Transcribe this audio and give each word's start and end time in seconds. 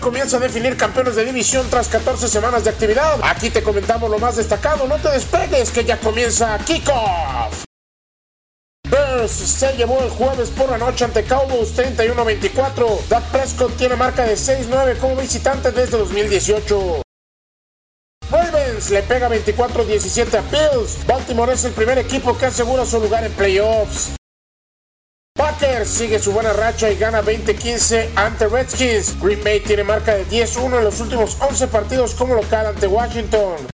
comienza 0.00 0.38
a 0.38 0.40
definir 0.40 0.76
campeones 0.76 1.16
de 1.16 1.24
división 1.24 1.66
tras 1.68 1.88
14 1.88 2.28
semanas 2.28 2.64
de 2.64 2.70
actividad. 2.70 3.20
Aquí 3.22 3.50
te 3.50 3.62
comentamos 3.62 4.10
lo 4.10 4.18
más 4.18 4.36
destacado, 4.36 4.86
no 4.86 4.96
te 4.96 5.10
despegues 5.10 5.70
que 5.70 5.84
ya 5.84 5.98
comienza 5.98 6.58
Kickoff. 6.64 7.64
Bears 8.90 9.30
se 9.30 9.76
llevó 9.76 10.02
el 10.02 10.10
jueves 10.10 10.48
por 10.50 10.70
la 10.70 10.78
noche 10.78 11.04
ante 11.04 11.24
Cowboys 11.24 11.76
31-24. 11.76 13.06
Dak 13.08 13.24
Prescott 13.24 13.76
tiene 13.76 13.96
marca 13.96 14.24
de 14.24 14.34
6-9 14.34 14.98
como 14.98 15.16
visitante 15.16 15.72
desde 15.72 15.98
2018. 15.98 17.02
Ravens 18.30 18.90
le 18.90 19.02
pega 19.02 19.28
24-17 19.28 20.38
a 20.38 20.42
Bills. 20.50 21.06
Baltimore 21.06 21.52
es 21.52 21.64
el 21.64 21.72
primer 21.72 21.98
equipo 21.98 22.36
que 22.36 22.46
asegura 22.46 22.86
su 22.86 22.98
lugar 22.98 23.24
en 23.24 23.32
playoffs. 23.32 24.14
Packers 25.38 25.88
sigue 25.88 26.18
su 26.18 26.32
buena 26.32 26.52
racha 26.52 26.90
y 26.90 26.96
gana 26.96 27.22
20-15 27.22 28.08
ante 28.16 28.48
Redskins. 28.48 29.20
Green 29.22 29.42
Bay 29.44 29.60
tiene 29.60 29.84
marca 29.84 30.16
de 30.16 30.26
10-1 30.26 30.78
en 30.78 30.84
los 30.84 30.98
últimos 31.00 31.36
11 31.40 31.68
partidos 31.68 32.12
como 32.14 32.34
local 32.34 32.66
ante 32.66 32.88
Washington. 32.88 33.68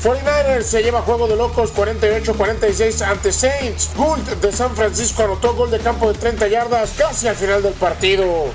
49ers 0.00 0.62
se 0.62 0.84
lleva 0.84 1.02
juego 1.02 1.26
de 1.26 1.34
locos 1.34 1.74
48-46 1.74 3.02
ante 3.02 3.32
Saints. 3.32 3.90
Gould 3.96 4.24
de 4.40 4.52
San 4.52 4.76
Francisco 4.76 5.24
anotó 5.24 5.52
gol 5.54 5.68
de 5.68 5.80
campo 5.80 6.12
de 6.12 6.16
30 6.16 6.46
yardas 6.46 6.94
casi 6.96 7.26
al 7.26 7.34
final 7.34 7.60
del 7.60 7.74
partido. 7.74 8.54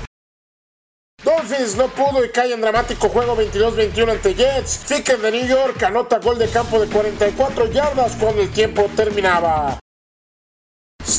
Dolphins 1.22 1.76
no 1.76 1.88
pudo 1.88 2.24
y 2.24 2.30
cae 2.30 2.54
en 2.54 2.62
dramático 2.62 3.10
juego 3.10 3.36
22-21 3.36 4.12
ante 4.12 4.34
Jets. 4.34 4.78
Ficken 4.86 5.20
de 5.20 5.30
New 5.30 5.46
York 5.46 5.82
anota 5.82 6.18
gol 6.20 6.38
de 6.38 6.48
campo 6.48 6.80
de 6.80 6.86
44 6.86 7.66
yardas 7.66 8.16
cuando 8.18 8.40
el 8.40 8.50
tiempo 8.50 8.88
terminaba. 8.96 9.81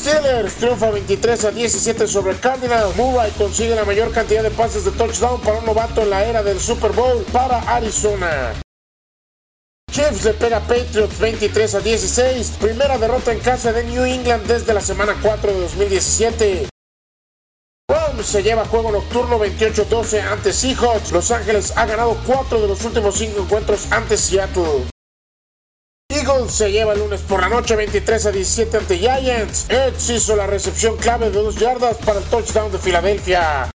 Steelers 0.03 0.55
triunfa 0.55 0.91
23 0.91 1.45
a 1.45 1.51
17 1.51 2.07
sobre 2.07 2.35
Cardinals. 2.35 2.93
Murray 2.97 3.31
consigue 3.37 3.73
la 3.73 3.85
mayor 3.85 4.11
cantidad 4.11 4.43
de 4.43 4.51
pases 4.51 4.83
de 4.83 4.91
touchdown 4.91 5.39
para 5.39 5.59
un 5.59 5.65
novato 5.65 6.01
en 6.01 6.09
la 6.09 6.25
era 6.25 6.43
del 6.43 6.59
Super 6.59 6.91
Bowl 6.91 7.23
para 7.31 7.59
Arizona. 7.59 8.53
Chiefs 9.89 10.25
le 10.25 10.33
pega 10.33 10.59
Patriots 10.59 11.17
23 11.19 11.75
a 11.75 11.79
16, 11.79 12.57
primera 12.59 12.97
derrota 12.97 13.31
en 13.31 13.39
casa 13.39 13.71
de 13.71 13.85
New 13.85 14.03
England 14.03 14.45
desde 14.45 14.73
la 14.73 14.81
semana 14.81 15.15
4 15.21 15.53
de 15.53 15.59
2017. 15.61 16.67
Rams 17.87 18.25
se 18.25 18.43
lleva 18.43 18.65
juego 18.65 18.91
nocturno 18.91 19.39
28-12 19.39 20.21
ante 20.21 20.51
Seahawks. 20.51 21.13
Los 21.13 21.31
Ángeles 21.31 21.71
ha 21.77 21.85
ganado 21.85 22.17
4 22.27 22.59
de 22.59 22.67
los 22.67 22.83
últimos 22.83 23.15
5 23.15 23.39
encuentros 23.39 23.89
ante 23.89 24.17
Seattle. 24.17 24.92
Eagles 26.23 26.53
se 26.53 26.71
lleva 26.71 26.93
el 26.93 26.99
lunes 26.99 27.19
por 27.21 27.41
la 27.41 27.49
noche 27.49 27.75
23 27.75 28.27
a 28.27 28.31
17 28.31 28.77
ante 28.77 28.97
Giants. 28.97 29.65
Edge 29.69 30.15
hizo 30.15 30.37
la 30.37 30.47
recepción 30.47 30.95
clave 30.95 31.29
de 31.29 31.41
2 31.41 31.55
yardas 31.55 31.97
para 31.97 32.19
el 32.19 32.25
touchdown 32.25 32.71
de 32.71 32.77
Filadelfia. 32.77 33.72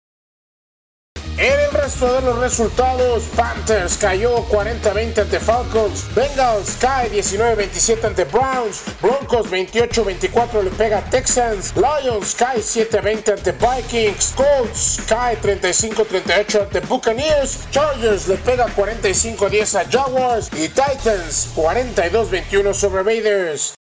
En 1.39 1.61
el 1.61 1.71
resto 1.71 2.13
de 2.15 2.23
los 2.23 2.37
resultados, 2.41 3.23
Panthers 3.37 3.97
cayó 3.97 4.45
40-20 4.49 5.21
ante 5.21 5.39
Falcons, 5.39 6.13
Bengals 6.13 6.77
cae 6.81 7.13
19-27 7.13 8.05
ante 8.07 8.25
Browns, 8.25 8.83
Broncos 9.01 9.49
28-24 9.49 10.65
le 10.65 10.71
pega 10.71 10.99
a 10.99 11.05
Texans, 11.05 11.75
Lions 11.77 12.35
cae 12.35 12.59
7-20 12.59 13.35
ante 13.35 13.53
Vikings, 13.53 14.35
Colts 14.35 15.01
cae 15.07 15.41
35-38 15.41 16.61
ante 16.63 16.81
Buccaneers, 16.81 17.71
Chargers 17.71 18.27
le 18.27 18.35
pega 18.39 18.67
45-10 18.67 19.81
a 19.81 19.85
Jaguars 19.89 20.51
y 20.55 20.69
Titans 20.69 21.51
42-21 21.55 22.75
sobre 22.75 23.05
Raiders. 23.05 23.78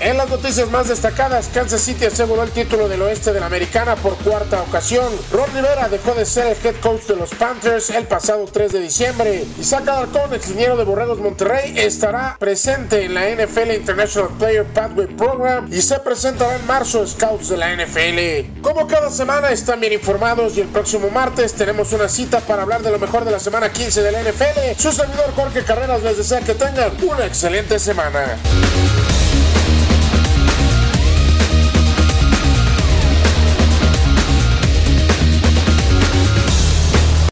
En 0.00 0.16
las 0.16 0.30
noticias 0.30 0.70
más 0.70 0.86
destacadas, 0.86 1.50
Kansas 1.52 1.80
City 1.80 2.04
aseguró 2.04 2.44
el 2.44 2.50
título 2.52 2.88
del 2.88 3.02
oeste 3.02 3.32
de 3.32 3.40
la 3.40 3.46
americana 3.46 3.96
por 3.96 4.14
cuarta 4.18 4.62
ocasión. 4.62 5.12
Ron 5.32 5.52
Rivera 5.52 5.88
dejó 5.88 6.14
de 6.14 6.24
ser 6.24 6.46
el 6.46 6.66
head 6.66 6.76
coach 6.80 7.02
de 7.06 7.16
los 7.16 7.30
Panthers 7.30 7.90
el 7.90 8.06
pasado 8.06 8.44
3 8.44 8.72
de 8.72 8.80
diciembre. 8.80 9.44
Isaac 9.58 9.88
Alarcón, 9.88 10.32
ex 10.34 10.54
de 10.54 10.84
Borregos 10.84 11.18
Monterrey, 11.18 11.74
estará 11.76 12.36
presente 12.38 13.06
en 13.06 13.14
la 13.14 13.28
NFL 13.28 13.72
International 13.74 14.30
Player 14.38 14.64
Pathway 14.64 15.08
Program 15.08 15.68
y 15.72 15.82
se 15.82 15.98
presentará 15.98 16.54
en 16.54 16.66
marzo 16.66 17.04
Scouts 17.04 17.48
de 17.48 17.56
la 17.56 17.74
NFL. 17.74 18.60
Como 18.62 18.86
cada 18.86 19.10
semana 19.10 19.50
están 19.50 19.80
bien 19.80 19.94
informados 19.94 20.56
y 20.56 20.60
el 20.60 20.68
próximo 20.68 21.10
martes 21.10 21.54
tenemos 21.54 21.92
una 21.92 22.08
cita 22.08 22.38
para 22.38 22.62
hablar 22.62 22.82
de 22.82 22.92
lo 22.92 23.00
mejor 23.00 23.24
de 23.24 23.32
la 23.32 23.40
semana 23.40 23.72
15 23.72 24.00
de 24.02 24.12
la 24.12 24.22
NFL. 24.22 24.80
Su 24.80 24.92
servidor 24.92 25.34
Jorge 25.34 25.64
Carreras 25.64 26.04
les 26.04 26.18
desea 26.18 26.40
que 26.40 26.54
tengan 26.54 26.92
una 27.02 27.26
excelente 27.26 27.80
semana. 27.80 28.38